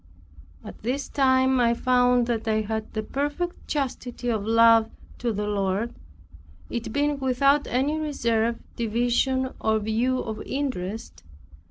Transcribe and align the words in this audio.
At 0.65 0.81
this 0.81 1.07
time 1.07 1.59
I 1.59 1.75
found 1.75 2.25
that 2.25 2.47
I 2.47 2.61
had 2.61 2.91
the 2.91 3.03
perfect 3.03 3.67
chastity 3.67 4.29
of 4.29 4.43
love 4.47 4.89
to 5.19 5.31
the 5.31 5.45
Lord, 5.45 5.93
it 6.71 6.91
being 6.91 7.19
without 7.19 7.67
any 7.67 7.99
reserve, 7.99 8.57
division, 8.75 9.51
or 9.61 9.77
view 9.77 10.17
of 10.17 10.41
interest. 10.41 11.21